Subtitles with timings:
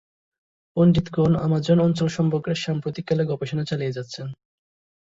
[0.77, 4.27] পণ্ডিতগণ Amazon অঞ্চল সম্পর্কে সাম্প্রতিককালে গবেষণা চালিয়ে যাচ্ছেন।